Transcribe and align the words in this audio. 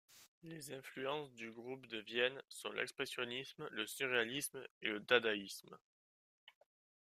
Les 0.41 0.71
influences 0.73 1.31
du 1.35 1.51
Groupe 1.51 1.85
de 1.85 1.99
Vienne 1.99 2.41
sont 2.49 2.71
l'expressionnisme, 2.71 3.67
le 3.69 3.85
surréalisme 3.85 4.65
et 4.81 4.87
le 4.87 4.99
dadaïsme. 4.99 5.77